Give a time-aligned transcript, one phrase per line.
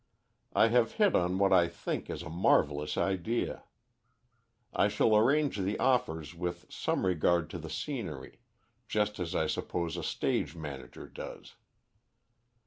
[0.55, 3.65] I have hit on what I think is a marvellous idea.
[4.73, 8.39] I shall arrange the offers with some regard to the scenery,
[8.87, 11.53] just as I suppose a stage manager does.